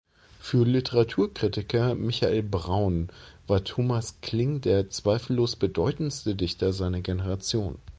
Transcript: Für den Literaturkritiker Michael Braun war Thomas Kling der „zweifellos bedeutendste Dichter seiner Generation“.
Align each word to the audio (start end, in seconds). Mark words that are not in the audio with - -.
Für 0.39 0.65
den 0.65 0.73
Literaturkritiker 0.73 1.93
Michael 1.93 2.41
Braun 2.41 3.09
war 3.45 3.63
Thomas 3.63 4.19
Kling 4.21 4.59
der 4.59 4.89
„zweifellos 4.89 5.55
bedeutendste 5.55 6.33
Dichter 6.35 6.73
seiner 6.73 7.01
Generation“. 7.01 7.77